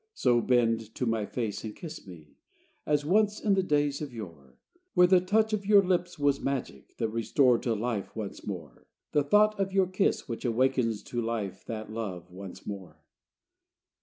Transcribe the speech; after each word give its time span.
So 0.15 0.41
bend 0.41 0.95
to 0.95 1.05
my 1.05 1.27
face 1.27 1.63
and 1.63 1.75
kiss 1.75 2.07
me 2.07 2.33
As 2.87 3.05
once 3.05 3.39
in 3.39 3.53
the 3.53 3.61
days 3.61 4.01
of 4.01 4.11
yore, 4.11 4.57
When 4.95 5.09
the 5.09 5.21
touch 5.21 5.53
of 5.53 5.63
your 5.67 5.83
lips 5.83 6.17
was 6.17 6.41
magic 6.41 6.97
That 6.97 7.09
restored 7.09 7.61
to 7.61 7.75
life 7.75 8.15
once 8.15 8.43
more: 8.43 8.87
The 9.11 9.21
thought 9.23 9.59
of 9.59 9.71
your 9.73 9.85
kiss, 9.85 10.27
which 10.27 10.43
awakens 10.43 11.03
To 11.03 11.21
life 11.21 11.63
that 11.67 11.91
love 11.93 12.31
once 12.31 12.65
more. 12.65 12.97